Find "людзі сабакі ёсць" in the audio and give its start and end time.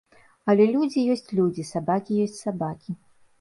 1.41-2.41